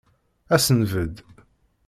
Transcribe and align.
Ad 0.53 0.61
s-nbedd. 0.65 1.15